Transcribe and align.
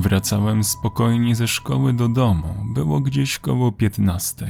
Wracałem 0.00 0.64
spokojnie 0.64 1.34
ze 1.34 1.48
szkoły 1.48 1.92
do 1.92 2.08
domu. 2.08 2.54
Było 2.74 3.00
gdzieś 3.00 3.38
koło 3.38 3.72
15. 3.72 4.46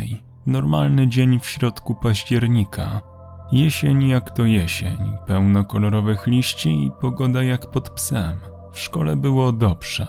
Normalny 0.47 1.09
dzień 1.09 1.41
w 1.41 1.47
środku 1.47 1.95
października. 1.95 3.01
Jesień 3.53 4.09
jak 4.09 4.31
to 4.31 4.45
jesień, 4.45 4.99
pełno 5.27 5.65
kolorowych 5.65 6.27
liści 6.27 6.85
i 6.85 6.91
pogoda 7.01 7.43
jak 7.43 7.71
pod 7.71 7.91
psem. 7.91 8.37
W 8.73 8.79
szkole 8.79 9.17
było 9.17 9.53
dobrze. 9.53 10.07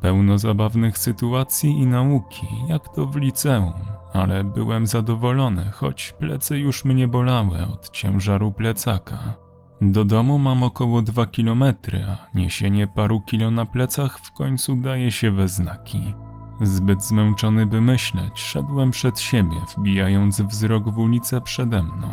Pełno 0.00 0.38
zabawnych 0.38 0.98
sytuacji 0.98 1.70
i 1.70 1.86
nauki, 1.86 2.46
jak 2.68 2.94
to 2.94 3.06
w 3.06 3.16
liceum, 3.16 3.72
ale 4.12 4.44
byłem 4.44 4.86
zadowolony, 4.86 5.70
choć 5.70 6.14
plecy 6.18 6.58
już 6.58 6.84
mnie 6.84 7.08
bolały 7.08 7.58
od 7.74 7.90
ciężaru 7.90 8.52
plecaka. 8.52 9.41
Do 9.84 10.04
domu 10.04 10.38
mam 10.38 10.62
około 10.62 11.02
2 11.02 11.26
kilometry, 11.26 12.04
a 12.08 12.16
niesienie 12.34 12.86
paru 12.86 13.20
kilo 13.20 13.50
na 13.50 13.66
plecach 13.66 14.18
w 14.18 14.32
końcu 14.32 14.76
daje 14.76 15.12
się 15.12 15.30
we 15.30 15.48
znaki. 15.48 16.14
Zbyt 16.60 17.04
zmęczony 17.04 17.66
by 17.66 17.80
myśleć, 17.80 18.40
szedłem 18.40 18.90
przed 18.90 19.20
siebie, 19.20 19.56
wbijając 19.76 20.40
wzrok 20.40 20.88
w 20.88 20.98
ulicę 20.98 21.40
przede 21.40 21.82
mną. 21.82 22.08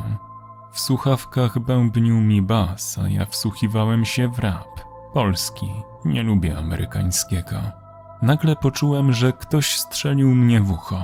W 0.71 0.79
słuchawkach 0.79 1.59
bębnił 1.59 2.15
mi 2.21 2.41
bas, 2.41 2.99
a 3.05 3.09
ja 3.09 3.25
wsłuchiwałem 3.25 4.05
się 4.05 4.27
w 4.27 4.39
rap. 4.39 4.81
Polski, 5.13 5.71
nie 6.05 6.23
lubię 6.23 6.57
amerykańskiego. 6.57 7.55
Nagle 8.21 8.55
poczułem, 8.55 9.13
że 9.13 9.33
ktoś 9.33 9.75
strzelił 9.75 10.35
mnie 10.35 10.61
w 10.61 10.71
ucho. 10.71 11.01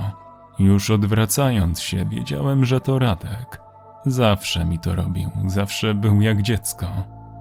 Już 0.58 0.90
odwracając 0.90 1.80
się, 1.80 2.06
wiedziałem, 2.06 2.64
że 2.64 2.80
to 2.80 2.98
Radek. 2.98 3.65
Zawsze 4.06 4.64
mi 4.64 4.78
to 4.78 4.94
robił, 4.94 5.30
zawsze 5.46 5.94
był 5.94 6.20
jak 6.20 6.42
dziecko. 6.42 6.86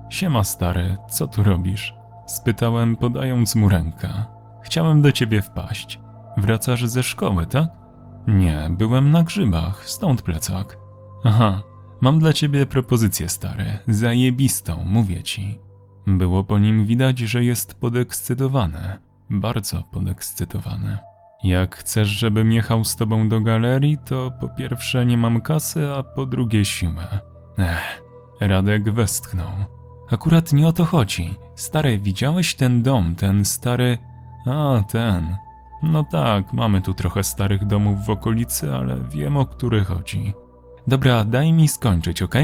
Siema 0.09 0.43
stary, 0.43 0.97
co 1.09 1.27
tu 1.27 1.43
robisz? 1.43 1.93
Spytałem, 2.25 2.95
podając 2.95 3.55
mu 3.55 3.69
rękę. 3.69 4.09
Chciałem 4.61 5.01
do 5.01 5.11
ciebie 5.11 5.41
wpaść. 5.41 5.99
Wracasz 6.37 6.85
ze 6.85 7.03
szkoły, 7.03 7.45
tak? 7.45 7.69
Nie, 8.27 8.67
byłem 8.69 9.11
na 9.11 9.23
grzybach, 9.23 9.89
stąd 9.89 10.21
plecak. 10.21 10.77
Aha, 11.23 11.61
mam 12.01 12.19
dla 12.19 12.33
ciebie 12.33 12.65
propozycję, 12.65 13.29
stary. 13.29 13.65
Zajebistą, 13.87 14.83
mówię 14.85 15.23
ci. 15.23 15.59
Było 16.07 16.43
po 16.43 16.59
nim 16.59 16.85
widać, 16.85 17.19
że 17.19 17.43
jest 17.43 17.73
podekscytowany. 17.73 18.97
Bardzo 19.29 19.83
podekscytowany. 19.91 20.97
Jak 21.45 21.75
chcesz, 21.75 22.07
żebym 22.07 22.51
jechał 22.51 22.83
z 22.83 22.95
tobą 22.95 23.29
do 23.29 23.41
galerii, 23.41 23.97
to 24.05 24.31
po 24.39 24.49
pierwsze 24.49 25.05
nie 25.05 25.17
mam 25.17 25.41
kasy, 25.41 25.91
a 25.91 26.03
po 26.03 26.25
drugie 26.25 26.65
siłę. 26.65 27.19
Ech, 27.57 28.01
Radek 28.39 28.93
westchnął. 28.93 29.51
Akurat 30.11 30.53
nie 30.53 30.67
o 30.67 30.73
to 30.73 30.85
chodzi. 30.85 31.35
Stary, 31.55 31.97
widziałeś 31.97 32.55
ten 32.55 32.83
dom, 32.83 33.15
ten 33.15 33.45
stary... 33.45 33.97
A, 34.45 34.83
ten. 34.91 35.35
No 35.83 36.03
tak, 36.11 36.53
mamy 36.53 36.81
tu 36.81 36.93
trochę 36.93 37.23
starych 37.23 37.65
domów 37.65 38.05
w 38.05 38.09
okolicy, 38.09 38.73
ale 38.73 38.97
wiem 39.09 39.37
o 39.37 39.45
który 39.45 39.83
chodzi. 39.83 40.33
Dobra, 40.87 41.25
daj 41.25 41.53
mi 41.53 41.67
skończyć, 41.67 42.21
ok? 42.21 42.35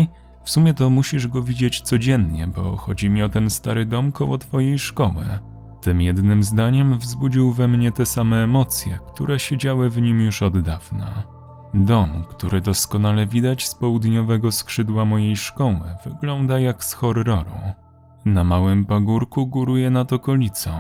W 0.44 0.50
sumie 0.50 0.74
to 0.74 0.90
musisz 0.90 1.28
go 1.28 1.42
widzieć 1.42 1.82
codziennie, 1.82 2.48
bo 2.48 2.78
chodzi 2.78 3.10
mi 3.10 3.24
o 3.24 3.30
ten 3.30 3.50
stary 3.50 3.86
dom 3.86 4.12
koło 4.12 4.38
twojej 4.38 4.80
szkoły. 4.80 5.26
Tym 5.82 6.02
jednym 6.02 6.44
zdaniem 6.44 6.98
wzbudził 6.98 7.52
we 7.52 7.68
mnie 7.68 7.92
te 7.92 8.06
same 8.06 8.44
emocje, 8.44 9.00
które 9.14 9.40
siedziały 9.40 9.90
w 9.90 10.02
nim 10.02 10.22
już 10.22 10.44
od 10.44 10.60
dawna. 10.60 11.24
Dom, 11.74 12.24
który 12.30 12.62
doskonale 12.62 13.28
widać 13.28 13.68
z 13.68 13.76
południowego 13.76 14.52
skrzydła 14.52 15.06
mojej 15.06 15.38
szkoły, 15.38 15.96
wygląda 16.06 16.60
jak 16.60 16.84
z 16.84 16.94
horroru. 16.94 17.52
Na 18.26 18.44
małym 18.44 18.86
pagórku 18.86 19.48
góruje 19.48 19.90
nad 19.90 20.14
okolicą. 20.14 20.72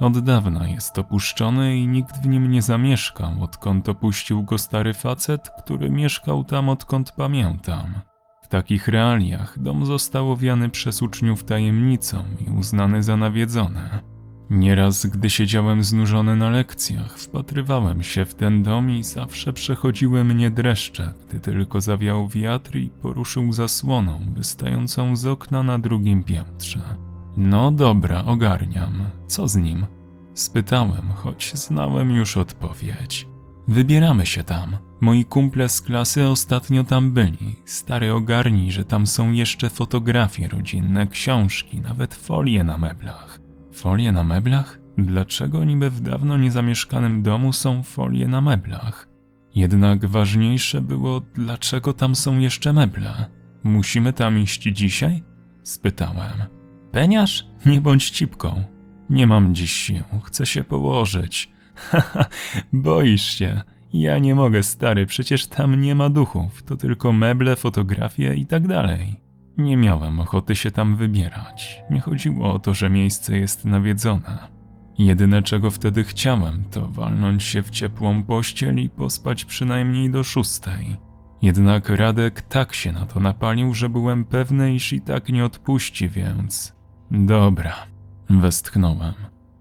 Od 0.00 0.18
dawna 0.18 0.68
jest 0.68 0.98
opuszczony 0.98 1.76
i 1.76 1.88
nikt 1.88 2.22
w 2.22 2.26
nim 2.26 2.50
nie 2.50 2.62
zamieszkał, 2.62 3.32
odkąd 3.40 3.88
opuścił 3.88 4.42
go 4.42 4.58
stary 4.58 4.94
facet, 4.94 5.50
który 5.58 5.90
mieszkał 5.90 6.44
tam 6.44 6.68
odkąd 6.68 7.12
pamiętam. 7.12 7.94
W 8.42 8.48
takich 8.48 8.88
realiach 8.88 9.58
dom 9.58 9.86
został 9.86 10.32
owiany 10.32 10.68
przez 10.68 11.02
uczniów 11.02 11.44
tajemnicą 11.44 12.24
i 12.46 12.50
uznany 12.50 13.02
za 13.02 13.16
nawiedzone. 13.16 14.11
Nieraz, 14.52 15.06
gdy 15.06 15.30
siedziałem 15.30 15.84
znużony 15.84 16.36
na 16.36 16.50
lekcjach, 16.50 17.18
wpatrywałem 17.18 18.02
się 18.02 18.24
w 18.24 18.34
ten 18.34 18.62
dom 18.62 18.90
i 18.90 19.04
zawsze 19.04 19.52
przechodziły 19.52 20.24
mnie 20.24 20.50
dreszcze, 20.50 21.12
gdy 21.28 21.40
tylko 21.40 21.80
zawiał 21.80 22.28
wiatr 22.28 22.76
i 22.76 22.88
poruszył 22.88 23.52
zasłoną 23.52 24.20
wystającą 24.34 25.16
z 25.16 25.26
okna 25.26 25.62
na 25.62 25.78
drugim 25.78 26.24
piętrze. 26.24 26.80
No 27.36 27.70
dobra, 27.70 28.24
ogarniam. 28.24 29.04
Co 29.26 29.48
z 29.48 29.56
nim? 29.56 29.86
Spytałem, 30.34 31.08
choć 31.14 31.52
znałem 31.54 32.10
już 32.10 32.36
odpowiedź. 32.36 33.28
Wybieramy 33.68 34.26
się 34.26 34.44
tam. 34.44 34.76
Moi 35.00 35.24
kumple 35.24 35.68
z 35.68 35.80
klasy 35.80 36.28
ostatnio 36.28 36.84
tam 36.84 37.12
byli. 37.12 37.56
Stary 37.64 38.12
ogarnij, 38.12 38.72
że 38.72 38.84
tam 38.84 39.06
są 39.06 39.32
jeszcze 39.32 39.70
fotografie 39.70 40.48
rodzinne, 40.48 41.06
książki, 41.06 41.80
nawet 41.80 42.14
folie 42.14 42.64
na 42.64 42.78
meblach. 42.78 43.41
Folie 43.72 44.12
na 44.12 44.24
meblach? 44.24 44.78
Dlaczego 44.98 45.64
niby 45.64 45.90
w 45.90 46.00
dawno 46.00 46.38
niezamieszkanym 46.38 47.22
domu 47.22 47.52
są 47.52 47.82
folie 47.82 48.28
na 48.28 48.40
meblach? 48.40 49.08
Jednak 49.54 50.06
ważniejsze 50.06 50.80
było, 50.80 51.20
dlaczego 51.34 51.92
tam 51.92 52.14
są 52.14 52.38
jeszcze 52.38 52.72
meble. 52.72 53.30
Musimy 53.64 54.12
tam 54.12 54.38
iść 54.38 54.62
dzisiaj? 54.62 55.22
Spytałem. 55.62 56.32
Peniasz? 56.92 57.46
Nie 57.66 57.80
bądź 57.80 58.10
cipką. 58.10 58.64
Nie 59.10 59.26
mam 59.26 59.54
dziś 59.54 59.72
sił, 59.72 60.04
chcę 60.24 60.46
się 60.46 60.64
położyć. 60.64 61.52
Haha, 61.74 62.24
boisz 62.72 63.24
się. 63.24 63.60
Ja 63.92 64.18
nie 64.18 64.34
mogę, 64.34 64.62
stary, 64.62 65.06
przecież 65.06 65.46
tam 65.46 65.80
nie 65.80 65.94
ma 65.94 66.10
duchów, 66.10 66.62
to 66.62 66.76
tylko 66.76 67.12
meble, 67.12 67.56
fotografie 67.56 68.34
i 68.34 68.46
tak 68.46 68.68
dalej. 68.68 69.21
Nie 69.58 69.76
miałem 69.76 70.20
ochoty 70.20 70.56
się 70.56 70.70
tam 70.70 70.96
wybierać. 70.96 71.82
Nie 71.90 72.00
chodziło 72.00 72.52
o 72.52 72.58
to, 72.58 72.74
że 72.74 72.90
miejsce 72.90 73.38
jest 73.38 73.64
nawiedzone. 73.64 74.38
Jedyne 74.98 75.42
czego 75.42 75.70
wtedy 75.70 76.04
chciałem, 76.04 76.64
to 76.70 76.88
walnąć 76.88 77.42
się 77.42 77.62
w 77.62 77.70
ciepłą 77.70 78.22
pościel 78.22 78.78
i 78.78 78.88
pospać 78.88 79.44
przynajmniej 79.44 80.10
do 80.10 80.24
szóstej. 80.24 80.96
Jednak 81.42 81.88
Radek 81.88 82.40
tak 82.40 82.74
się 82.74 82.92
na 82.92 83.06
to 83.06 83.20
napalił, 83.20 83.74
że 83.74 83.88
byłem 83.88 84.24
pewny, 84.24 84.74
iż 84.74 84.92
i 84.92 85.00
tak 85.00 85.28
nie 85.28 85.44
odpuści, 85.44 86.08
więc... 86.08 86.72
Dobra, 87.10 87.74
westchnąłem. 88.30 89.14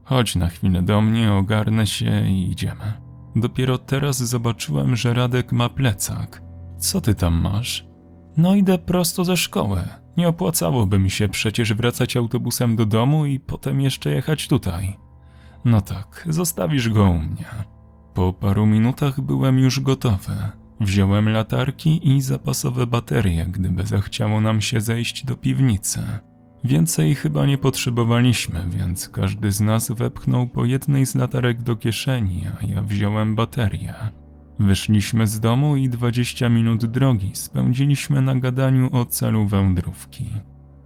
Chodź 0.04 0.36
na 0.36 0.48
chwilę 0.48 0.82
do 0.82 1.02
mnie, 1.02 1.34
ogarnę 1.34 1.88
się 1.88 2.30
i 2.30 2.52
idziemy. 2.52 2.94
Dopiero 3.36 3.78
teraz 3.78 4.18
zobaczyłem, 4.18 4.96
że 4.96 5.14
Radek 5.14 5.52
ma 5.52 5.70
plecak. 5.70 6.42
Co 6.78 7.02
ty 7.02 7.16
tam 7.16 7.34
masz? 7.34 7.91
No 8.38 8.56
idę 8.56 8.78
prosto 8.78 9.26
ze 9.26 9.38
szkoły. 9.38 9.82
Nie 10.18 10.28
opłacałoby 10.28 11.00
mi 11.00 11.10
się 11.10 11.30
przecież 11.30 11.74
wracać 11.74 12.18
autobusem 12.18 12.76
do 12.76 12.86
domu 12.86 13.26
i 13.26 13.40
potem 13.40 13.82
jeszcze 13.82 14.10
jechać 14.10 14.48
tutaj. 14.48 14.98
No 15.66 15.82
tak, 15.82 16.26
zostawisz 16.30 16.90
go 16.90 17.04
u 17.04 17.20
mnie. 17.20 17.46
Po 18.14 18.34
paru 18.34 18.66
minutach 18.66 19.22
byłem 19.22 19.60
już 19.60 19.80
gotowy. 19.80 20.34
Wziąłem 20.80 21.30
latarki 21.30 22.10
i 22.16 22.22
zapasowe 22.22 22.88
baterie, 22.88 23.46
gdyby 23.46 23.86
zechciało 23.86 24.42
nam 24.42 24.62
się 24.62 24.82
zejść 24.82 25.26
do 25.26 25.36
piwnicy. 25.36 26.02
Więcej 26.64 27.16
chyba 27.16 27.46
nie 27.46 27.58
potrzebowaliśmy, 27.58 28.66
więc 28.70 29.10
każdy 29.10 29.52
z 29.52 29.62
nas 29.62 29.92
wepchnął 29.92 30.48
po 30.48 30.66
jednej 30.66 31.06
z 31.06 31.16
latarek 31.16 31.62
do 31.62 31.76
kieszeni, 31.76 32.44
a 32.62 32.66
ja 32.66 32.82
wziąłem 32.82 33.36
baterię. 33.36 33.94
Wyszliśmy 34.62 35.28
z 35.28 35.40
domu 35.40 35.76
i 35.76 35.90
20 35.90 36.50
minut 36.50 36.86
drogi 36.86 37.32
spędziliśmy 37.34 38.22
na 38.22 38.36
gadaniu 38.36 38.90
o 38.96 39.06
celu 39.06 39.48
wędrówki. 39.48 40.26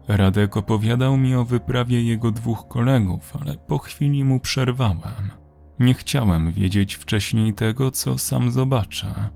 Radek 0.07 0.57
opowiadał 0.57 1.18
mi 1.18 1.36
o 1.36 1.45
wyprawie 1.45 2.04
jego 2.04 2.31
dwóch 2.31 2.68
kolegów, 2.68 3.33
ale 3.42 3.57
po 3.57 3.77
chwili 3.77 4.24
mu 4.24 4.39
przerwałem. 4.39 5.31
Nie 5.80 5.94
chciałem 5.94 6.51
wiedzieć 6.51 6.94
wcześniej 6.94 7.54
tego, 7.54 7.92
co 7.92 8.18
sam 8.18 8.51
zobaczę. 8.51 9.30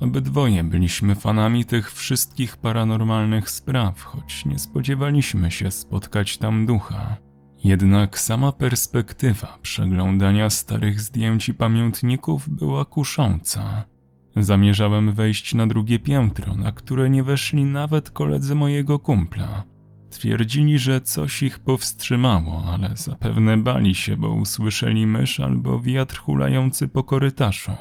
Obydwoje 0.00 0.64
byliśmy 0.64 1.14
fanami 1.14 1.64
tych 1.64 1.92
wszystkich 1.92 2.56
paranormalnych 2.56 3.50
spraw, 3.50 4.02
choć 4.02 4.44
nie 4.44 4.58
spodziewaliśmy 4.58 5.50
się 5.50 5.70
spotkać 5.70 6.38
tam 6.38 6.66
ducha. 6.66 7.16
Jednak 7.66 8.18
sama 8.18 8.52
perspektywa 8.52 9.58
przeglądania 9.62 10.50
starych 10.50 11.00
zdjęć 11.00 11.48
i 11.48 11.54
pamiętników 11.54 12.48
była 12.48 12.84
kusząca. 12.84 13.84
Zamierzałem 14.36 15.12
wejść 15.12 15.54
na 15.54 15.66
drugie 15.66 15.98
piętro, 15.98 16.54
na 16.54 16.72
które 16.72 17.10
nie 17.10 17.22
weszli 17.22 17.64
nawet 17.64 18.10
koledzy 18.10 18.54
mojego 18.54 18.98
kumpla. 18.98 19.64
Twierdzili, 20.10 20.78
że 20.78 21.00
coś 21.00 21.42
ich 21.42 21.58
powstrzymało, 21.58 22.64
ale 22.72 22.90
zapewne 22.96 23.56
bali 23.56 23.94
się, 23.94 24.16
bo 24.16 24.34
usłyszeli 24.34 25.06
mysz 25.06 25.40
albo 25.40 25.80
wiatr 25.80 26.18
hulający 26.18 26.88
po 26.88 27.04
korytarzu. 27.04 27.72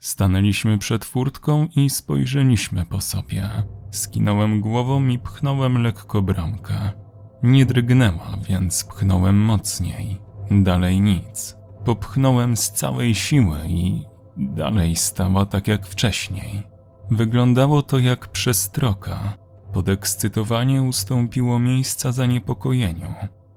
Stanęliśmy 0.00 0.78
przed 0.78 1.04
furtką 1.04 1.68
i 1.76 1.90
spojrzeliśmy 1.90 2.86
po 2.86 3.00
sobie. 3.00 3.50
Skinąłem 3.90 4.60
głową 4.60 5.06
i 5.08 5.18
pchnąłem 5.18 5.82
lekko 5.82 6.22
bramkę. 6.22 7.05
Nie 7.42 7.66
drgnęła, 7.66 8.36
więc 8.48 8.84
pchnąłem 8.84 9.38
mocniej. 9.38 10.20
Dalej 10.50 11.00
nic. 11.00 11.56
popchnąłem 11.84 12.56
z 12.56 12.70
całej 12.70 13.14
siły 13.14 13.58
i 13.68 14.02
dalej 14.36 14.96
stała 14.96 15.46
tak 15.46 15.68
jak 15.68 15.86
wcześniej. 15.86 16.62
Wyglądało 17.10 17.82
to 17.82 17.98
jak 17.98 18.28
przestroka. 18.28 19.18
Podekscytowanie 19.72 20.82
ustąpiło 20.82 21.58
miejsca 21.58 22.12
zaniepokojeniu. 22.12 23.14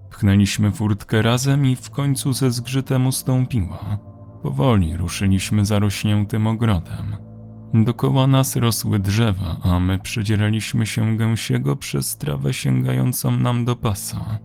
Pchnęliśmy 0.10 0.72
furtkę 0.72 1.22
razem 1.22 1.66
i 1.66 1.76
w 1.76 1.90
końcu 1.90 2.34
ze 2.34 2.52
zgrzytem 2.52 3.08
ustąpiła. 3.08 3.98
Powoli 4.44 4.98
ruszyliśmy 4.98 5.66
zarośniętym 5.66 6.48
ogrodem. 6.48 7.29
Dokoła 7.74 8.28
nas 8.28 8.56
rosły 8.56 9.00
drzewa, 9.00 9.58
a 9.64 9.80
my 9.80 10.00
przedzieraliśmy 10.00 10.86
się 10.86 11.18
gęsiego 11.18 11.76
przez 11.76 12.18
trawę 12.18 12.54
sięgającą 12.54 13.32
nam 13.32 13.66
do 13.66 13.76
pasa. 13.76 14.40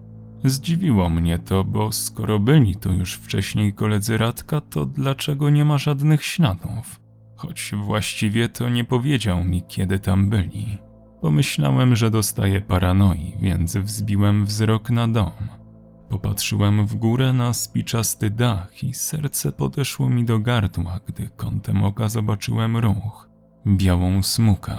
Zdziwiło 0.45 1.11
mnie 1.11 1.39
to, 1.39 1.65
bo 1.65 1.93
skoro 1.93 2.39
byli 2.39 2.77
tu 2.77 2.93
już 2.93 3.15
wcześniej 3.15 3.73
koledzy 3.73 4.19
Radka, 4.19 4.61
to 4.61 4.87
dlaczego 4.87 5.51
nie 5.51 5.65
ma 5.65 5.79
żadnych 5.79 6.25
śladów? 6.25 7.01
Choć 7.37 7.73
właściwie 7.77 8.49
to 8.49 8.69
nie 8.69 8.85
powiedział 8.85 9.45
mi, 9.45 9.63
kiedy 9.69 9.99
tam 9.99 10.31
byli. 10.31 10.79
Pomyślałem, 11.21 11.97
że 11.97 12.11
dostaję 12.11 12.61
paranoi, 12.61 13.33
więc 13.41 13.77
wzbiłem 13.77 14.47
wzrok 14.47 14.91
na 14.91 15.09
dom. 15.09 15.64
Popatrzyłem 16.15 16.87
w 16.87 16.95
górę 16.95 17.33
na 17.33 17.53
spiczasty 17.53 18.31
dach 18.31 18.85
i 18.85 18.95
serce 18.95 19.53
podeszło 19.53 20.11
mi 20.11 20.25
do 20.25 20.39
gardła, 20.39 21.01
gdy 21.07 21.29
kątem 21.37 21.85
oka 21.85 22.09
zobaczyłem 22.09 22.77
ruch, 22.77 23.29
białą 23.67 24.23
smukę. 24.23 24.77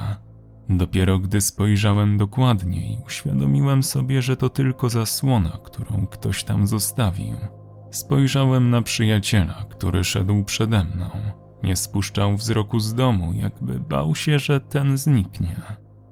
Dopiero 0.70 1.20
gdy 1.20 1.42
spojrzałem 1.42 2.18
dokładniej, 2.18 2.98
uświadomiłem 3.06 3.84
sobie, 3.84 4.22
że 4.22 4.38
to 4.38 4.50
tylko 4.50 4.90
zasłona, 4.90 5.58
którą 5.64 6.08
ktoś 6.08 6.44
tam 6.44 6.68
zostawił. 6.68 7.36
Spojrzałem 7.92 8.70
na 8.70 8.82
przyjaciela, 8.82 9.66
który 9.70 10.04
szedł 10.04 10.44
przede 10.44 10.84
mną. 10.84 11.10
Nie 11.64 11.76
spuszczał 11.76 12.38
wzroku 12.38 12.80
z 12.80 12.94
domu, 12.94 13.34
jakby 13.34 13.80
bał 13.80 14.16
się, 14.16 14.40
że 14.40 14.60
ten 14.60 14.98
zniknie. 14.98 15.56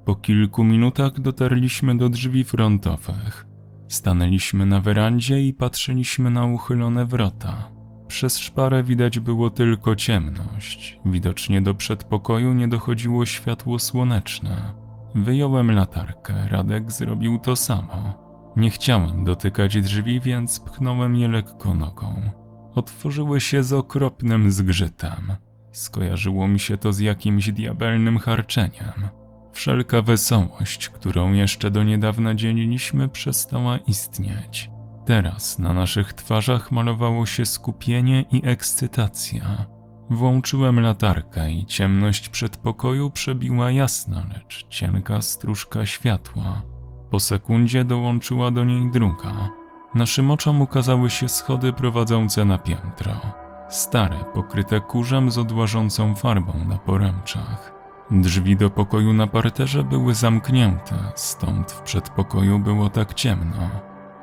Po 0.04 0.14
kilku 0.14 0.64
minutach 0.64 1.20
dotarliśmy 1.20 1.96
do 1.96 2.08
drzwi 2.08 2.44
frontowych. 2.44 3.53
Stanęliśmy 3.94 4.66
na 4.66 4.80
werandzie 4.80 5.42
i 5.42 5.52
patrzyliśmy 5.52 6.30
na 6.30 6.46
uchylone 6.46 7.06
wrota. 7.06 7.70
Przez 8.06 8.38
szparę 8.38 8.82
widać 8.82 9.18
było 9.18 9.50
tylko 9.50 9.96
ciemność. 9.96 11.00
Widocznie 11.06 11.62
do 11.62 11.74
przedpokoju 11.74 12.54
nie 12.54 12.68
dochodziło 12.68 13.26
światło 13.26 13.78
słoneczne. 13.78 14.74
Wyjąłem 15.14 15.70
latarkę, 15.70 16.48
Radek 16.48 16.92
zrobił 16.92 17.38
to 17.38 17.56
samo. 17.56 18.14
Nie 18.56 18.70
chciałem 18.70 19.24
dotykać 19.24 19.80
drzwi, 19.80 20.20
więc 20.20 20.60
pchnąłem 20.60 21.16
je 21.16 21.28
lekko 21.28 21.74
nogą. 21.74 22.30
Otworzyły 22.74 23.40
się 23.40 23.62
z 23.62 23.72
okropnym 23.72 24.50
zgrzytem. 24.52 25.32
Skojarzyło 25.72 26.48
mi 26.48 26.60
się 26.60 26.76
to 26.76 26.92
z 26.92 26.98
jakimś 26.98 27.52
diabelnym 27.52 28.18
harczeniem. 28.18 29.23
Wszelka 29.54 30.02
wesołość, 30.02 30.88
którą 30.88 31.32
jeszcze 31.32 31.70
do 31.70 31.82
niedawna 31.82 32.34
dzieliliśmy, 32.34 33.08
przestała 33.08 33.78
istnieć. 33.78 34.70
Teraz 35.06 35.58
na 35.58 35.72
naszych 35.72 36.12
twarzach 36.12 36.72
malowało 36.72 37.26
się 37.26 37.46
skupienie 37.46 38.24
i 38.32 38.42
ekscytacja. 38.44 39.66
Włączyłem 40.10 40.80
latarkę 40.80 41.52
i 41.52 41.66
ciemność 41.66 42.28
przedpokoju 42.28 43.10
przebiła 43.10 43.70
jasna, 43.70 44.26
lecz 44.34 44.66
cienka 44.68 45.22
stróżka 45.22 45.86
światła. 45.86 46.62
Po 47.10 47.20
sekundzie 47.20 47.84
dołączyła 47.84 48.50
do 48.50 48.64
niej 48.64 48.90
druga. 48.90 49.48
Naszym 49.94 50.30
oczom 50.30 50.62
ukazały 50.62 51.10
się 51.10 51.28
schody 51.28 51.72
prowadzące 51.72 52.44
na 52.44 52.58
piętro. 52.58 53.20
Stare, 53.68 54.24
pokryte 54.34 54.80
kurzem 54.80 55.30
z 55.30 55.38
odłażącą 55.38 56.14
farbą 56.14 56.64
na 56.68 56.78
poręczach. 56.78 57.73
Drzwi 58.10 58.56
do 58.56 58.70
pokoju 58.70 59.12
na 59.12 59.26
parterze 59.26 59.84
były 59.84 60.14
zamknięte, 60.14 60.94
stąd 61.14 61.72
w 61.72 61.82
przedpokoju 61.82 62.58
było 62.58 62.90
tak 62.90 63.14
ciemno. 63.14 63.70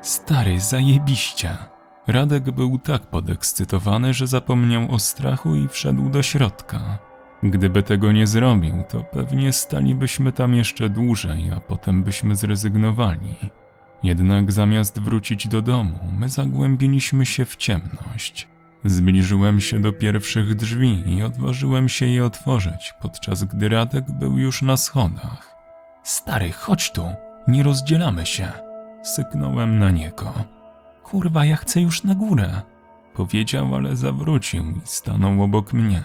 Stary, 0.01 0.59
zajebiście. 0.59 1.57
Radek 2.07 2.51
był 2.51 2.79
tak 2.79 3.01
podekscytowany, 3.01 4.13
że 4.13 4.27
zapomniał 4.27 4.91
o 4.91 4.99
strachu 4.99 5.55
i 5.55 5.67
wszedł 5.67 6.09
do 6.09 6.23
środka. 6.23 6.99
Gdyby 7.43 7.83
tego 7.83 8.11
nie 8.11 8.27
zrobił, 8.27 8.83
to 8.89 9.03
pewnie 9.03 9.53
stalibyśmy 9.53 10.31
tam 10.31 10.55
jeszcze 10.55 10.89
dłużej, 10.89 11.51
a 11.51 11.59
potem 11.59 12.03
byśmy 12.03 12.35
zrezygnowali. 12.35 13.35
Jednak 14.03 14.51
zamiast 14.51 14.99
wrócić 14.99 15.47
do 15.47 15.61
domu, 15.61 15.99
my 16.19 16.29
zagłębiliśmy 16.29 17.25
się 17.25 17.45
w 17.45 17.55
ciemność. 17.55 18.50
Zbliżyłem 18.85 19.61
się 19.61 19.81
do 19.81 19.93
pierwszych 19.93 20.55
drzwi 20.55 21.03
i 21.15 21.23
odważyłem 21.23 21.89
się 21.89 22.05
je 22.05 22.25
otworzyć, 22.25 22.93
podczas 23.01 23.43
gdy 23.43 23.69
Radek 23.69 24.11
był 24.11 24.37
już 24.37 24.61
na 24.61 24.77
schodach. 24.77 25.55
Stary, 26.03 26.51
chodź 26.51 26.91
tu, 26.91 27.05
nie 27.47 27.63
rozdzielamy 27.63 28.25
się. 28.25 28.51
Syknąłem 29.03 29.79
na 29.79 29.91
niego. 29.91 30.33
Kurwa, 31.03 31.45
ja 31.45 31.55
chcę 31.55 31.81
już 31.81 32.03
na 32.03 32.15
górę. 32.15 32.61
Powiedział, 33.13 33.75
ale 33.75 33.95
zawrócił 33.95 34.63
i 34.63 34.81
stanął 34.83 35.43
obok 35.43 35.73
mnie. 35.73 36.03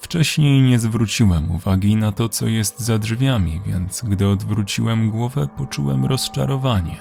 Wcześniej 0.00 0.62
nie 0.62 0.78
zwróciłem 0.78 1.50
uwagi 1.50 1.96
na 1.96 2.12
to, 2.12 2.28
co 2.28 2.46
jest 2.46 2.80
za 2.80 2.98
drzwiami, 2.98 3.60
więc 3.66 4.02
gdy 4.02 4.28
odwróciłem 4.28 5.10
głowę, 5.10 5.48
poczułem 5.56 6.04
rozczarowanie. 6.04 6.96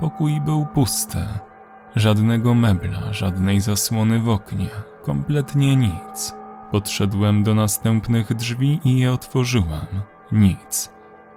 Pokój 0.00 0.40
był 0.40 0.66
pusty. 0.66 1.18
Żadnego 1.96 2.54
mebla, 2.54 3.12
żadnej 3.12 3.60
zasłony 3.60 4.18
w 4.20 4.28
oknie, 4.28 4.66
kompletnie 5.02 5.76
nic. 5.76 6.34
Podszedłem 6.70 7.42
do 7.42 7.54
następnych 7.54 8.34
drzwi 8.34 8.80
i 8.84 8.98
je 8.98 9.12
otworzyłem. 9.12 9.86
Nic. 10.32 10.92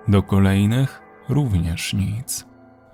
Do 0.07 0.23
kolejnych 0.23 1.01
również 1.29 1.94
nic. 1.94 2.45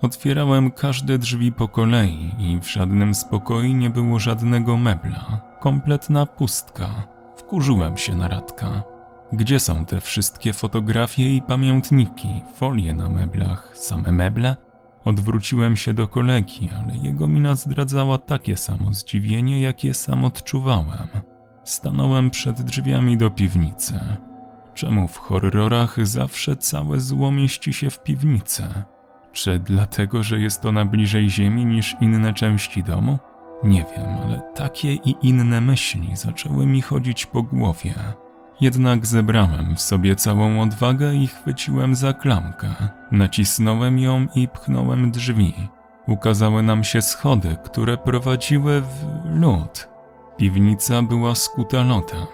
Otwierałem 0.02 0.72
każde 0.72 1.18
drzwi 1.18 1.52
po 1.52 1.68
kolei 1.68 2.32
i 2.40 2.60
w 2.60 2.72
żadnym 2.72 3.16
spokoju 3.16 3.74
nie 3.74 3.90
było 3.90 4.20
żadnego 4.20 4.78
mebla. 4.78 5.42
Kompletna 5.60 6.26
pustka. 6.26 6.90
Wkurzyłem 7.38 7.98
się 7.98 8.16
na 8.16 8.28
Radka. 8.28 8.84
Gdzie 9.34 9.60
są 9.60 9.86
te 9.86 10.02
wszystkie 10.02 10.54
fotografie 10.54 11.36
i 11.36 11.42
pamiętniki, 11.42 12.42
folie 12.56 12.94
na 12.94 13.10
meblach, 13.10 13.72
same 13.78 14.12
meble? 14.12 14.69
Odwróciłem 15.06 15.76
się 15.76 15.94
do 15.94 16.08
kolegi, 16.08 16.70
ale 16.80 16.98
jego 16.98 17.28
mina 17.28 17.56
zdradzała 17.56 18.18
takie 18.18 18.58
samo 18.58 18.94
zdziwienie, 18.94 19.62
jakie 19.62 19.94
sam 19.94 20.26
odczuwałem. 20.26 21.08
Stanąłem 21.64 22.30
przed 22.30 22.62
drzwiami 22.62 23.18
do 23.18 23.30
piwnicy. 23.32 24.00
Czemu 24.74 25.08
w 25.08 25.18
horrorach 25.18 26.08
zawsze 26.08 26.56
całe 26.56 27.00
zło 27.00 27.32
mieści 27.32 27.74
się 27.74 27.90
w 27.90 28.04
piwnicy? 28.04 28.64
Czy 29.32 29.60
dlatego, 29.60 30.24
że 30.24 30.40
jest 30.40 30.66
ona 30.66 30.86
bliżej 30.86 31.30
ziemi 31.30 31.66
niż 31.66 31.96
inne 32.02 32.34
części 32.34 32.84
domu? 32.84 33.20
Nie 33.64 33.86
wiem, 33.96 34.06
ale 34.24 34.42
takie 34.56 34.94
i 34.94 35.16
inne 35.22 35.62
myśli 35.62 36.16
zaczęły 36.16 36.66
mi 36.66 36.82
chodzić 36.82 37.26
po 37.26 37.44
głowie. 37.44 37.94
Jednak 38.62 39.06
zebrałem 39.06 39.76
w 39.76 39.82
sobie 39.82 40.16
całą 40.16 40.62
odwagę 40.62 41.14
i 41.16 41.28
chwyciłem 41.28 41.96
za 41.96 42.14
klamkę. 42.14 42.68
Nacisnąłem 43.12 44.00
ją 44.00 44.28
i 44.36 44.48
pchnąłem 44.48 45.12
drzwi. 45.12 45.54
Ukazały 46.08 46.64
nam 46.64 46.84
się 46.84 47.02
schody, 47.02 47.58
które 47.64 47.98
prowadziły 47.98 48.82
w 48.82 49.06
lód. 49.26 49.90
Piwnica 50.38 51.02
była 51.02 51.36
skuta 51.36 51.84
lotem. 51.84 52.28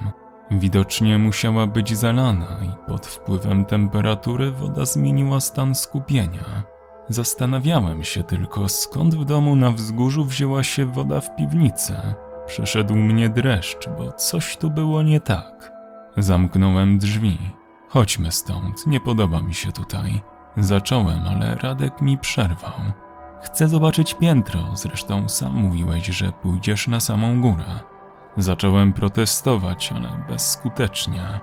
Widocznie 0.52 1.18
musiała 1.18 1.68
być 1.68 1.98
zalana 1.98 2.60
i 2.64 2.90
pod 2.90 3.06
wpływem 3.08 3.66
temperatury 3.66 4.52
woda 4.52 4.86
zmieniła 4.86 5.40
stan 5.40 5.76
skupienia. 5.76 6.64
Zastanawiałem 7.10 8.04
się 8.04 8.24
tylko, 8.24 8.70
skąd 8.70 9.16
w 9.16 9.26
domu 9.26 9.56
na 9.56 9.72
wzgórzu 9.72 10.26
wzięła 10.26 10.64
się 10.64 10.86
woda 10.86 11.22
w 11.22 11.36
piwnicy. 11.36 11.96
Przeszedł 12.48 12.96
mnie 12.96 13.30
dreszcz, 13.30 13.90
bo 13.98 14.12
coś 14.12 14.58
tu 14.58 14.72
było 14.72 15.02
nie 15.02 15.20
tak. 15.20 15.75
Zamknąłem 16.18 16.98
drzwi. 16.98 17.38
Chodźmy 17.90 18.32
stąd, 18.32 18.88
nie 18.88 19.00
podoba 19.00 19.42
mi 19.42 19.54
się 19.54 19.72
tutaj. 19.72 20.22
Zacząłem, 20.58 21.20
ale 21.28 21.56
Radek 21.56 22.02
mi 22.02 22.18
przerwał. 22.18 22.74
Chcę 23.44 23.68
zobaczyć 23.68 24.14
piętro, 24.14 24.60
zresztą 24.74 25.30
sam 25.30 25.54
mówiłeś, 25.54 26.06
że 26.06 26.32
pójdziesz 26.32 26.88
na 26.88 27.00
samą 27.00 27.42
górę. 27.42 27.66
Zacząłem 28.38 28.94
protestować, 28.94 29.92
ale 29.92 30.26
bezskutecznie. 30.30 31.40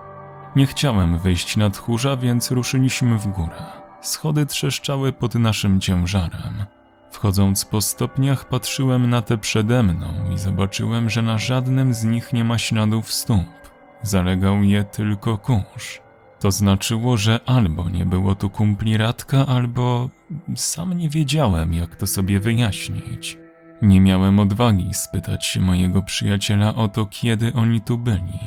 Nie 0.57 0.67
chciałem 0.67 1.19
wyjść 1.19 1.57
na 1.57 1.71
tchórza, 1.71 2.17
więc 2.17 2.51
ruszyliśmy 2.51 3.19
w 3.19 3.27
górę. 3.27 3.63
Schody 4.01 4.47
trzeszczały 4.47 5.13
pod 5.13 5.35
naszym 5.35 5.81
ciężarem. 5.81 6.65
Wchodząc 7.11 7.65
po 7.65 7.81
stopniach, 7.81 8.49
patrzyłem 8.49 9.11
na 9.11 9.23
te 9.23 9.39
przede 9.39 9.83
mną 9.83 10.09
i 10.35 10.39
zobaczyłem, 10.39 11.11
że 11.11 11.23
na 11.23 11.39
żadnym 11.39 11.95
z 11.95 12.05
nich 12.05 12.33
nie 12.33 12.45
ma 12.45 12.59
śladów 12.59 13.13
stóp. 13.13 13.62
Zalegał 14.03 14.63
je 14.63 14.85
tylko 14.85 15.39
kurz. 15.39 16.01
To 16.41 16.51
znaczyło, 16.51 17.17
że 17.17 17.41
albo 17.47 17.91
nie 17.91 18.07
było 18.07 18.35
tu 18.35 18.51
kumpli 18.51 18.97
Radka, 18.97 19.47
albo 19.47 20.11
sam 20.57 20.93
nie 20.93 21.09
wiedziałem, 21.09 21.75
jak 21.75 21.97
to 21.97 22.07
sobie 22.07 22.41
wyjaśnić. 22.41 23.39
Nie 23.83 24.01
miałem 24.01 24.41
odwagi 24.41 24.95
spytać 24.95 25.47
się 25.47 25.61
mojego 25.61 26.03
przyjaciela 26.03 26.75
o 26.75 26.89
to, 26.89 27.07
kiedy 27.07 27.53
oni 27.53 27.81
tu 27.81 27.99
byli. 27.99 28.39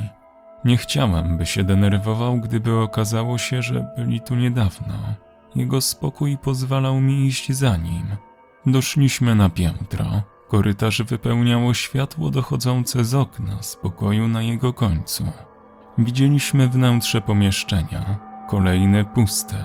Nie 0.64 0.76
chciałem, 0.76 1.38
by 1.38 1.46
się 1.46 1.64
denerwował, 1.64 2.40
gdyby 2.40 2.78
okazało 2.78 3.38
się, 3.38 3.62
że 3.62 3.86
byli 3.96 4.20
tu 4.20 4.34
niedawno. 4.34 4.94
Jego 5.54 5.80
spokój 5.80 6.38
pozwalał 6.38 7.00
mi 7.00 7.26
iść 7.26 7.52
za 7.52 7.76
nim. 7.76 8.06
Doszliśmy 8.66 9.34
na 9.34 9.50
piętro. 9.50 10.22
Korytarz 10.48 11.02
wypełniało 11.02 11.74
światło 11.74 12.30
dochodzące 12.30 13.04
z 13.04 13.14
okna 13.14 13.62
z 13.62 13.76
pokoju 13.76 14.28
na 14.28 14.42
jego 14.42 14.72
końcu. 14.72 15.24
Widzieliśmy 15.98 16.68
wnętrze 16.68 17.20
pomieszczenia, 17.20 18.18
kolejne 18.48 19.04
puste. 19.04 19.64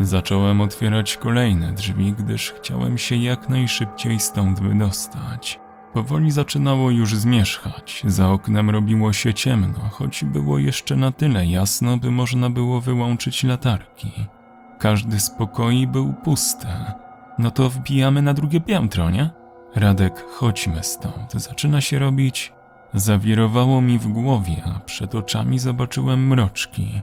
Zacząłem 0.00 0.60
otwierać 0.60 1.16
kolejne 1.16 1.72
drzwi, 1.72 2.12
gdyż 2.12 2.52
chciałem 2.52 2.98
się 2.98 3.16
jak 3.16 3.48
najszybciej 3.48 4.20
stąd 4.20 4.60
wydostać. 4.60 5.60
Powoli 5.92 6.30
zaczynało 6.30 6.90
już 6.90 7.16
zmierzchać, 7.16 8.02
za 8.06 8.30
oknem 8.30 8.70
robiło 8.70 9.12
się 9.12 9.34
ciemno, 9.34 9.78
choć 9.90 10.24
było 10.24 10.58
jeszcze 10.58 10.96
na 10.96 11.12
tyle 11.12 11.46
jasno, 11.46 11.96
by 11.96 12.10
można 12.10 12.50
było 12.50 12.80
wyłączyć 12.80 13.44
latarki. 13.44 14.12
Każdy 14.78 15.20
z 15.20 15.30
pokoi 15.30 15.86
był 15.86 16.12
pusty. 16.12 16.66
No 17.38 17.50
to 17.50 17.70
wbijamy 17.70 18.22
na 18.22 18.34
drugie 18.34 18.60
piętro, 18.60 19.10
nie? 19.10 19.43
Radek, 19.74 20.24
chodźmy 20.30 20.82
stąd, 20.82 21.32
zaczyna 21.32 21.80
się 21.80 21.98
robić. 21.98 22.52
Zawirowało 22.94 23.80
mi 23.80 23.98
w 23.98 24.08
głowie, 24.08 24.62
a 24.76 24.80
przed 24.80 25.14
oczami 25.14 25.58
zobaczyłem 25.58 26.26
mroczki. 26.26 27.02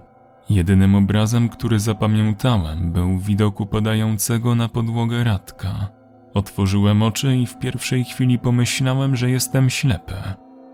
Jedynym 0.50 0.96
obrazem, 0.96 1.50
który 1.50 1.80
zapamiętałem, 1.80 2.92
był 2.92 3.18
widok 3.18 3.60
upadającego 3.60 4.56
na 4.56 4.70
podłogę 4.70 5.24
Radka. 5.24 5.88
Otworzyłem 6.34 7.04
oczy 7.04 7.38
i 7.38 7.48
w 7.48 7.60
pierwszej 7.60 8.04
chwili 8.04 8.40
pomyślałem, 8.40 9.16
że 9.16 9.30
jestem 9.30 9.70
ślepy. 9.70 10.16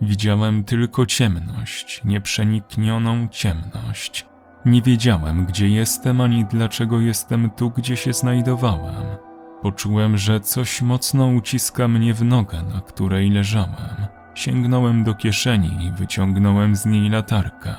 Widziałem 0.01 0.63
tylko 0.63 1.05
ciemność, 1.05 2.01
nieprzeniknioną 2.05 3.27
ciemność. 3.27 4.25
Nie 4.65 4.81
wiedziałem, 4.81 5.45
gdzie 5.45 5.69
jestem 5.69 6.21
ani 6.21 6.45
dlaczego 6.45 6.99
jestem 6.99 7.49
tu, 7.49 7.69
gdzie 7.69 7.97
się 7.97 8.13
znajdowałem. 8.13 9.26
Poczułem, 9.61 10.17
że 10.17 10.39
coś 10.39 10.81
mocno 10.81 11.27
uciska 11.27 11.87
mnie 11.87 12.13
w 12.13 12.23
nogę, 12.23 12.63
na 12.73 12.81
której 12.81 13.29
leżałem. 13.29 14.07
Sięgnąłem 14.35 15.03
do 15.03 15.13
kieszeni 15.13 15.85
i 15.85 15.91
wyciągnąłem 15.91 16.75
z 16.75 16.85
niej 16.85 17.09
latarkę. 17.09 17.75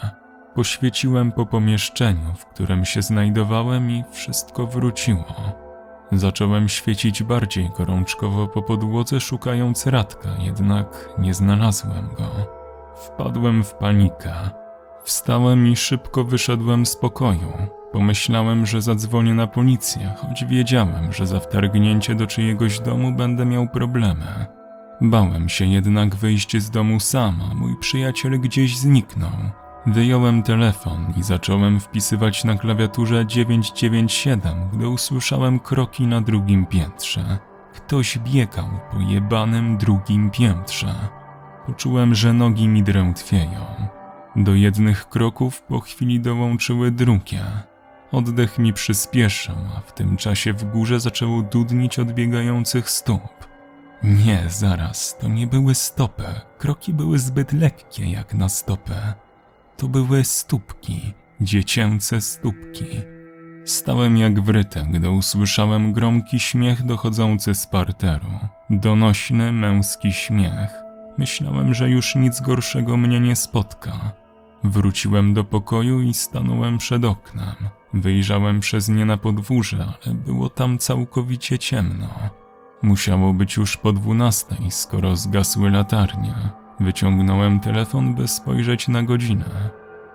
Poświeciłem 0.54 1.32
po 1.32 1.46
pomieszczeniu, 1.46 2.34
w 2.36 2.46
którym 2.46 2.84
się 2.84 3.02
znajdowałem 3.02 3.90
i 3.90 4.04
wszystko 4.10 4.66
wróciło. 4.66 5.34
Zacząłem 6.12 6.68
świecić 6.68 7.22
bardziej 7.22 7.70
gorączkowo 7.78 8.46
po 8.46 8.62
podłodze, 8.62 9.20
szukając 9.20 9.86
Radka, 9.86 10.28
jednak 10.38 11.08
nie 11.18 11.34
znalazłem 11.34 12.08
go. 12.18 12.30
Wpadłem 12.94 13.64
w 13.64 13.74
panikę. 13.74 14.32
Wstałem 15.04 15.66
i 15.66 15.76
szybko 15.76 16.24
wyszedłem 16.24 16.86
z 16.86 16.96
pokoju. 16.96 17.77
Pomyślałem, 17.92 18.66
że 18.66 18.82
zadzwonię 18.82 19.34
na 19.34 19.46
policję, 19.46 20.14
choć 20.16 20.44
wiedziałem, 20.44 21.12
że 21.12 21.26
za 21.26 21.40
wtargnięcie 21.40 22.14
do 22.14 22.26
czyjegoś 22.26 22.80
domu 22.80 23.12
będę 23.12 23.46
miał 23.46 23.68
problemy. 23.68 24.46
Bałem 25.00 25.48
się 25.48 25.64
jednak 25.64 26.16
wyjść 26.16 26.56
z 26.56 26.70
domu 26.70 27.00
sama, 27.00 27.54
mój 27.54 27.76
przyjaciel 27.76 28.40
gdzieś 28.40 28.76
zniknął. 28.78 29.32
Wyjąłem 29.86 30.42
telefon 30.42 31.14
i 31.16 31.22
zacząłem 31.22 31.80
wpisywać 31.80 32.44
na 32.44 32.54
klawiaturze 32.54 33.26
997, 33.26 34.52
gdy 34.72 34.88
usłyszałem 34.88 35.58
kroki 35.58 36.06
na 36.06 36.20
drugim 36.20 36.66
piętrze. 36.66 37.38
Ktoś 37.74 38.18
biegał 38.18 38.68
po 38.92 39.00
jebanym 39.00 39.78
drugim 39.78 40.30
piętrze. 40.30 40.94
Poczułem, 41.66 42.14
że 42.14 42.32
nogi 42.32 42.68
mi 42.68 42.82
drętwieją. 42.82 43.60
Do 44.36 44.54
jednych 44.54 45.08
kroków 45.08 45.62
po 45.62 45.80
chwili 45.80 46.20
dołączyły 46.20 46.90
drugie. 46.90 47.44
Oddech 48.12 48.58
mi 48.58 48.72
przyspieszył, 48.72 49.56
a 49.76 49.80
w 49.80 49.94
tym 49.94 50.16
czasie 50.16 50.52
w 50.52 50.64
górze 50.64 51.00
zaczęło 51.00 51.42
dudnić 51.42 51.98
odbiegających 51.98 52.90
stóp. 52.90 53.48
Nie, 54.02 54.44
zaraz, 54.48 55.18
to 55.18 55.28
nie 55.28 55.46
były 55.46 55.74
stopy. 55.74 56.24
Kroki 56.58 56.92
były 56.92 57.18
zbyt 57.18 57.52
lekkie 57.52 58.10
jak 58.10 58.34
na 58.34 58.48
stopę. 58.48 59.14
To 59.76 59.88
były 59.88 60.24
stópki, 60.24 61.14
dziecięce 61.40 62.20
stópki. 62.20 62.86
Stałem 63.64 64.16
jak 64.16 64.40
wryte, 64.40 64.86
gdy 64.90 65.10
usłyszałem 65.10 65.92
gromki 65.92 66.40
śmiech 66.40 66.82
dochodzący 66.82 67.54
z 67.54 67.66
parteru. 67.66 68.30
Donośny 68.70 69.52
męski 69.52 70.12
śmiech. 70.12 70.70
Myślałem, 71.18 71.74
że 71.74 71.90
już 71.90 72.14
nic 72.14 72.40
gorszego 72.40 72.96
mnie 72.96 73.20
nie 73.20 73.36
spotka. 73.36 74.12
Wróciłem 74.64 75.34
do 75.34 75.44
pokoju 75.44 76.00
i 76.00 76.14
stanąłem 76.14 76.78
przed 76.78 77.04
oknem. 77.04 77.54
Wyjrzałem 77.94 78.60
przez 78.60 78.88
nie 78.88 79.04
na 79.04 79.16
podwórze, 79.16 79.92
ale 80.04 80.14
było 80.14 80.48
tam 80.50 80.78
całkowicie 80.78 81.58
ciemno. 81.58 82.08
Musiało 82.82 83.32
być 83.32 83.56
już 83.56 83.76
po 83.76 83.92
dwunastej, 83.92 84.70
skoro 84.70 85.16
zgasły 85.16 85.70
latarnie. 85.70 86.34
Wyciągnąłem 86.80 87.60
telefon, 87.60 88.14
by 88.14 88.28
spojrzeć 88.28 88.88
na 88.88 89.02
godzinę. 89.02 89.70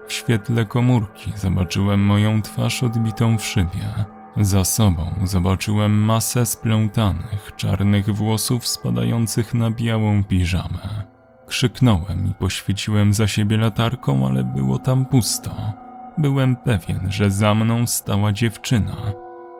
W 0.07 0.13
świetle 0.13 0.65
komórki 0.65 1.31
zobaczyłem 1.35 2.05
moją 2.05 2.41
twarz 2.41 2.83
odbitą 2.83 3.37
w 3.37 3.45
szybie. 3.45 4.05
Za 4.37 4.65
sobą 4.65 5.13
zobaczyłem 5.23 6.03
masę 6.05 6.45
splątanych, 6.45 7.51
czarnych 7.55 8.15
włosów 8.15 8.67
spadających 8.67 9.53
na 9.53 9.71
białą 9.71 10.23
piżamę. 10.23 11.12
Krzyknąłem 11.53 12.27
i 12.31 12.33
poświeciłem 12.33 13.13
za 13.13 13.27
siebie 13.27 13.57
latarką, 13.57 14.27
ale 14.27 14.43
było 14.43 14.79
tam 14.79 15.05
pusto. 15.05 15.73
Byłem 16.17 16.55
pewien, 16.55 17.11
że 17.11 17.31
za 17.31 17.55
mną 17.55 17.87
stała 17.87 18.31
dziewczyna, 18.31 18.95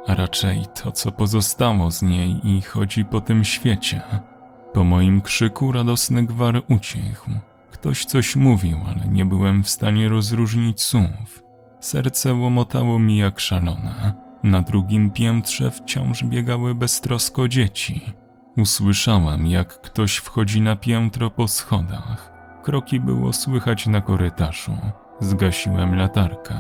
a 0.08 0.16
raczej 0.16 0.66
to, 0.84 0.92
co 0.92 1.12
pozostało 1.12 1.92
z 1.92 2.02
niej 2.02 2.40
i 2.44 2.62
chodzi 2.62 3.06
po 3.06 3.22
tym 3.22 3.44
świecie. 3.44 4.02
Po 4.74 4.84
moim 4.84 5.22
krzyku 5.22 5.72
radosny 5.72 6.26
gwar 6.26 6.62
ucichł. 6.70 7.32
Ktoś 7.72 8.06
coś 8.06 8.36
mówił, 8.36 8.78
ale 8.88 9.08
nie 9.08 9.26
byłem 9.26 9.64
w 9.64 9.70
stanie 9.70 10.10
rozróżnić 10.10 10.82
słów. 10.82 11.44
Serce 11.80 12.34
łomotało 12.34 13.00
mi 13.00 13.18
jak 13.18 13.40
szalone. 13.40 14.14
Na 14.44 14.62
drugim 14.62 15.12
piętrze 15.12 15.72
wciąż 15.72 16.24
biegały 16.24 16.76
beztrosko 16.76 17.48
dzieci. 17.48 18.23
Usłyszałem, 18.58 19.48
jak 19.48 19.82
ktoś 19.82 20.16
wchodzi 20.16 20.62
na 20.62 20.76
piętro 20.76 21.30
po 21.30 21.48
schodach. 21.48 22.32
Kroki 22.64 23.00
było 23.00 23.34
słychać 23.34 23.88
na 23.88 24.02
korytarzu. 24.02 24.78
Zgasiłem 25.20 25.96
latarkę. 25.96 26.60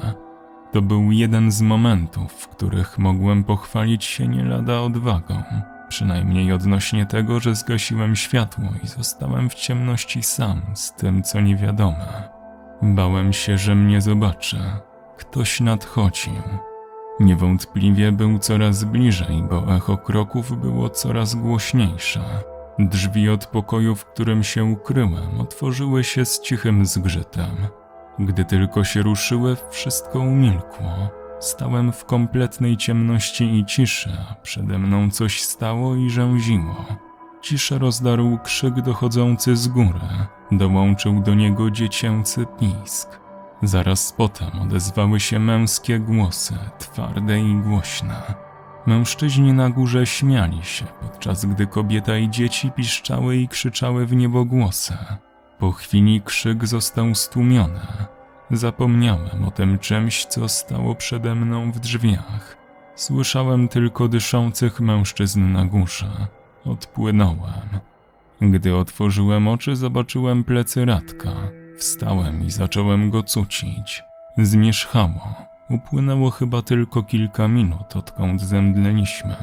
To 0.71 0.81
był 0.81 1.11
jeden 1.11 1.51
z 1.51 1.61
momentów, 1.61 2.33
w 2.33 2.47
których 2.47 2.97
mogłem 2.97 3.43
pochwalić 3.43 4.05
się 4.05 4.27
nie 4.27 4.43
lada 4.43 4.81
odwagą. 4.81 5.43
Przynajmniej 5.89 6.51
odnośnie 6.51 7.05
tego, 7.05 7.39
że 7.39 7.55
zgasiłem 7.55 8.15
światło 8.15 8.65
i 8.83 8.87
zostałem 8.87 9.49
w 9.49 9.53
ciemności 9.53 10.23
sam 10.23 10.61
z 10.73 10.93
tym, 10.93 11.23
co 11.23 11.41
niewiadome. 11.41 12.29
Bałem 12.81 13.33
się, 13.33 13.57
że 13.57 13.75
mnie 13.75 14.01
zobaczy. 14.01 14.57
Ktoś 15.17 15.61
nadchodził. 15.61 16.33
Niewątpliwie 17.19 18.11
był 18.11 18.39
coraz 18.39 18.83
bliżej, 18.83 19.43
bo 19.49 19.75
echo 19.75 19.97
kroków 19.97 20.61
było 20.61 20.89
coraz 20.89 21.35
głośniejsze. 21.35 22.21
Drzwi 22.79 23.29
od 23.29 23.45
pokoju, 23.45 23.95
w 23.95 24.05
którym 24.05 24.43
się 24.43 24.63
ukryłem, 24.63 25.41
otworzyły 25.41 26.03
się 26.03 26.25
z 26.25 26.41
cichym 26.41 26.85
zgrzytem. 26.85 27.55
Gdy 28.19 28.45
tylko 28.45 28.83
się 28.83 29.01
ruszyły, 29.01 29.57
wszystko 29.69 30.19
umilkło. 30.19 31.09
Stałem 31.39 31.91
w 31.91 32.05
kompletnej 32.05 32.77
ciemności 32.77 33.59
i 33.59 33.65
ciszy, 33.65 34.17
przede 34.43 34.79
mną 34.79 35.11
coś 35.11 35.41
stało 35.41 35.95
i 35.95 36.09
rzęziło. 36.09 36.85
Ciszę 37.41 37.79
rozdarł 37.79 38.39
krzyk 38.43 38.81
dochodzący 38.81 39.55
z 39.55 39.67
góry, 39.67 39.99
dołączył 40.51 41.19
do 41.19 41.33
niego 41.33 41.71
dziecięcy 41.71 42.45
pisk. 42.59 43.22
Zaraz 43.63 44.13
potem 44.17 44.61
odezwały 44.61 45.19
się 45.19 45.39
męskie 45.39 45.99
głosy, 45.99 46.53
twarde 46.79 47.39
i 47.39 47.55
głośne. 47.55 48.33
Mężczyźni 48.85 49.53
na 49.53 49.69
górze 49.69 50.05
śmiali 50.05 50.63
się, 50.63 50.85
podczas 51.01 51.45
gdy 51.45 51.67
kobieta 51.67 52.17
i 52.17 52.29
dzieci 52.29 52.71
piszczały 52.71 53.37
i 53.37 53.47
krzyczały 53.47 54.05
w 54.05 54.15
niebogłosy. 54.15 54.97
Po 55.59 55.71
chwili 55.71 56.21
krzyk 56.21 56.67
został 56.67 57.15
stłumiony. 57.15 57.79
Zapomniałem 58.51 59.45
o 59.47 59.51
tym 59.51 59.79
czymś, 59.79 60.25
co 60.25 60.49
stało 60.49 60.95
przede 60.95 61.35
mną 61.35 61.71
w 61.71 61.79
drzwiach. 61.79 62.57
Słyszałem 62.95 63.67
tylko 63.67 64.07
dyszących 64.07 64.79
mężczyzn 64.79 65.51
na 65.51 65.65
górze. 65.65 66.27
Odpłynąłem. 66.65 67.69
Gdy 68.41 68.75
otworzyłem 68.75 69.47
oczy, 69.47 69.75
zobaczyłem 69.75 70.43
plecy 70.43 70.85
Radka. 70.85 71.62
Wstałem 71.77 72.45
i 72.45 72.51
zacząłem 72.51 73.09
go 73.11 73.23
cucić. 73.23 74.03
Zmierzchało. 74.37 75.35
Upłynęło 75.69 76.29
chyba 76.29 76.61
tylko 76.61 77.03
kilka 77.03 77.47
minut, 77.47 77.95
odkąd 77.95 78.41
zemdleliśmy. 78.41 79.35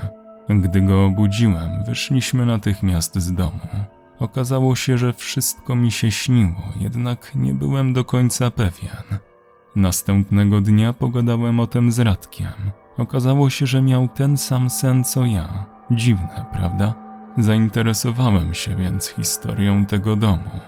Gdy 0.48 0.82
go 0.82 1.04
obudziłem, 1.04 1.84
wyszliśmy 1.84 2.46
natychmiast 2.46 3.18
z 3.18 3.32
domu. 3.32 3.60
Okazało 4.18 4.76
się, 4.76 4.98
że 4.98 5.12
wszystko 5.12 5.76
mi 5.76 5.90
się 5.90 6.10
śniło, 6.10 6.62
jednak 6.80 7.32
nie 7.34 7.54
byłem 7.54 7.92
do 7.92 8.04
końca 8.04 8.50
pewien. 8.50 9.20
Następnego 9.76 10.60
dnia 10.60 10.92
pogadałem 10.92 11.60
o 11.60 11.66
tym 11.66 11.92
z 11.92 11.98
Radkiem. 11.98 12.52
Okazało 12.98 13.50
się, 13.50 13.66
że 13.66 13.82
miał 13.82 14.08
ten 14.08 14.36
sam 14.36 14.70
sen 14.70 15.04
co 15.04 15.26
ja. 15.26 15.66
Dziwne, 15.90 16.44
prawda? 16.52 16.94
Zainteresowałem 17.38 18.54
się 18.54 18.76
więc 18.76 19.08
historią 19.08 19.86
tego 19.86 20.16
domu. 20.16 20.60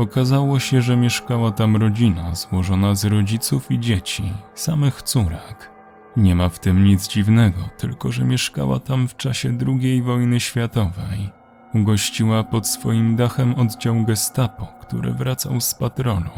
Okazało 0.00 0.58
się, 0.58 0.82
że 0.82 0.96
mieszkała 0.96 1.50
tam 1.50 1.76
rodzina 1.76 2.34
złożona 2.34 2.94
z 2.94 3.04
rodziców 3.04 3.70
i 3.70 3.80
dzieci, 3.80 4.32
samych 4.54 5.02
córek. 5.02 5.70
Nie 6.16 6.34
ma 6.34 6.48
w 6.48 6.58
tym 6.58 6.84
nic 6.84 7.08
dziwnego, 7.08 7.58
tylko 7.78 8.12
że 8.12 8.24
mieszkała 8.24 8.80
tam 8.80 9.08
w 9.08 9.16
czasie 9.16 9.58
II 9.66 10.02
wojny 10.02 10.40
światowej. 10.40 11.30
Ugościła 11.74 12.44
pod 12.44 12.66
swoim 12.66 13.16
dachem 13.16 13.54
oddział 13.54 14.04
gestapo, 14.04 14.66
który 14.80 15.12
wracał 15.12 15.60
z 15.60 15.74
patrolu. 15.74 16.30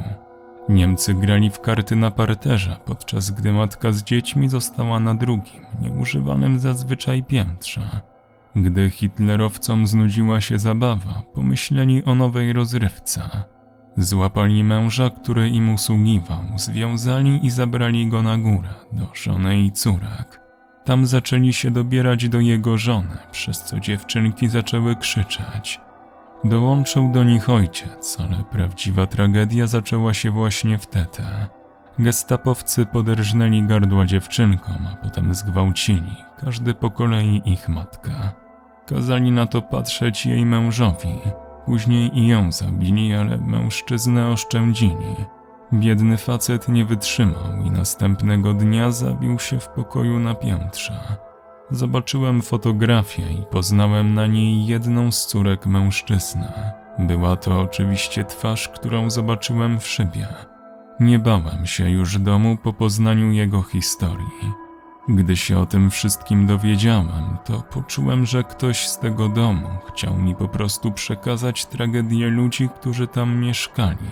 Niemcy 0.69 1.15
grali 1.15 1.51
w 1.51 1.61
karty 1.61 1.97
na 1.97 2.11
parterze, 2.11 2.77
podczas 2.85 3.31
gdy 3.31 3.53
matka 3.53 3.93
z 3.93 4.03
dziećmi 4.03 4.49
została 4.49 5.01
na 5.01 5.15
drugim, 5.15 5.67
nieużywanym 5.81 6.59
zazwyczaj 6.59 7.23
piętrze. 7.23 8.01
Gdy 8.57 8.91
hitlerowcom 8.91 9.87
znudziła 9.87 10.41
się 10.41 10.59
zabawa, 10.59 11.23
pomyśleli 11.35 12.05
o 12.05 12.15
nowej 12.15 12.53
rozrywce. 12.53 13.52
Złapali 13.97 14.65
męża, 14.65 15.11
który 15.11 15.49
im 15.49 15.75
usługiwał, 15.75 16.43
związali 16.57 17.47
i 17.47 17.51
zabrali 17.51 18.07
go 18.07 18.23
na 18.23 18.39
górę, 18.39 18.69
do 18.93 19.07
żony 19.15 19.61
i 19.61 19.73
córek. 19.73 20.41
Tam 20.85 21.07
zaczęli 21.07 21.53
się 21.53 21.71
dobierać 21.71 22.29
do 22.29 22.41
jego 22.41 22.79
żony, 22.79 23.19
przez 23.31 23.65
co 23.65 23.81
dziewczynki 23.81 24.49
zaczęły 24.49 24.97
krzyczeć. 24.97 25.81
Dołączył 26.45 27.13
do 27.13 27.25
nich 27.25 27.51
ojciec, 27.51 28.19
ale 28.21 28.45
prawdziwa 28.45 29.07
tragedia 29.07 29.67
zaczęła 29.67 30.15
się 30.15 30.31
właśnie 30.31 30.79
wtedy. 30.79 31.23
Gestapowcy 31.99 32.87
poderżnęli 32.87 33.63
gardła 33.63 34.07
dziewczynkom, 34.07 34.87
a 34.93 34.97
potem 34.97 35.35
zgwałcili, 35.35 36.17
każdy 36.41 36.75
po 36.75 36.91
kolei 36.91 37.43
ich 37.45 37.69
matkę. 37.69 38.13
Kazali 38.87 39.31
na 39.31 39.47
to 39.47 39.63
patrzeć 39.63 40.27
jej 40.27 40.47
mężowi. 40.47 41.19
Później 41.67 42.19
i 42.19 42.27
ją 42.27 42.53
zabili, 42.53 43.15
ale 43.15 43.39
mężczyznę 43.39 44.29
oszczędzili. 44.29 45.17
Biedny 45.73 46.17
facet 46.17 46.69
nie 46.69 46.85
wytrzymał 46.85 47.65
i 47.65 47.71
następnego 47.71 48.55
dnia 48.55 48.91
zabił 48.91 49.39
się 49.39 49.61
w 49.61 49.69
pokoju 49.69 50.19
na 50.19 50.35
piętrze. 50.35 51.01
Zobaczyłem 51.71 52.43
fotografię 52.43 53.23
i 53.33 53.43
poznałem 53.51 54.15
na 54.15 54.27
niej 54.27 54.67
jedną 54.67 55.13
z 55.13 55.27
córek 55.27 55.67
mężczyznę. 55.67 56.73
Była 56.99 57.37
to 57.37 57.61
oczywiście 57.61 58.25
twarz, 58.25 58.69
którą 58.69 59.11
zobaczyłem 59.11 59.81
w 59.81 59.87
szybie. 59.87 60.29
Nie 61.01 61.19
bałem 61.19 61.67
się 61.67 61.91
już 61.91 62.19
domu 62.19 62.57
po 62.63 62.73
poznaniu 62.73 63.33
jego 63.33 63.63
historii. 63.63 64.62
Gdy 65.09 65.37
się 65.37 65.59
o 65.59 65.67
tym 65.67 65.91
wszystkim 65.91 66.47
dowiedziałem, 66.47 67.39
to 67.45 67.63
poczułem, 67.63 68.27
że 68.27 68.45
ktoś 68.45 68.89
z 68.89 68.99
tego 68.99 69.29
domu 69.29 69.69
chciał 69.89 70.17
mi 70.17 70.35
po 70.35 70.49
prostu 70.49 70.93
przekazać 70.93 71.67
tragedię 71.67 72.29
ludzi, 72.29 72.69
którzy 72.75 73.07
tam 73.07 73.37
mieszkali. 73.37 74.11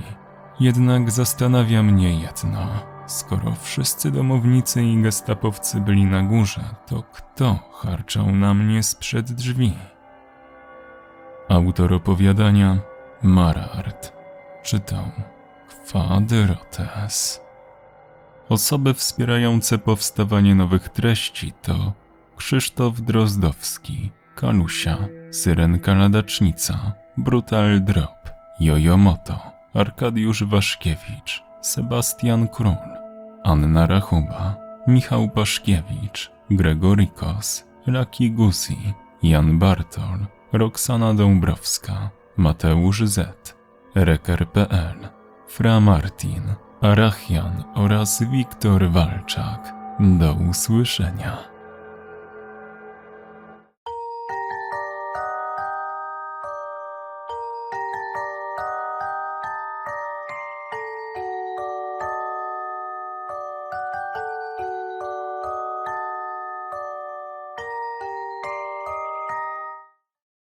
Jednak 0.61 1.11
zastanawia 1.11 1.83
mnie 1.83 2.21
jedno. 2.21 2.67
Skoro 3.07 3.53
wszyscy 3.61 4.11
domownicy 4.11 4.83
i 4.83 5.03
gestapowcy 5.03 5.81
byli 5.81 6.05
na 6.05 6.23
górze, 6.23 6.61
to 6.87 7.03
kto 7.03 7.59
harczał 7.73 8.33
na 8.33 8.55
mnie 8.55 8.83
sprzed 8.83 9.33
drzwi? 9.33 9.73
Autor 11.49 11.95
opowiadania 11.95 12.79
Marart 13.23 14.13
czytał 14.63 15.05
Kwadyrotes. 15.69 17.50
Osoby 18.50 18.95
wspierające 18.95 19.78
powstawanie 19.78 20.54
nowych 20.54 20.89
treści 20.89 21.52
to 21.63 21.93
Krzysztof 22.36 23.00
Drozdowski, 23.00 24.10
Kalusia, 24.34 24.99
Syrenka 25.30 25.95
Ladacznica, 25.95 26.93
Brutal 27.17 27.80
Drop, 27.80 28.30
Jojomoto, 28.60 29.39
Arkadiusz 29.75 30.45
Waszkiewicz, 30.45 31.43
Sebastian 31.60 32.49
Król, 32.49 32.76
Anna 33.45 33.86
Rachuba, 33.86 34.56
Michał 34.86 35.28
Paszkiewicz, 35.28 36.30
Gregorikos, 36.50 37.65
Laki 37.86 38.30
Guzi, 38.30 38.95
Jan 39.23 39.58
Bartol, 39.58 40.26
Roxana 40.52 41.15
Dąbrowska, 41.15 42.10
Mateusz 42.36 43.02
Z, 43.02 43.54
Reker.pl, 43.95 45.08
Fra 45.49 45.80
Martin, 45.80 46.43
Arachian 46.80 47.64
oraz 47.75 48.23
Wiktor 48.23 48.90
Walczak. 48.90 49.75
Do 50.00 50.32
usłyszenia. 50.32 51.50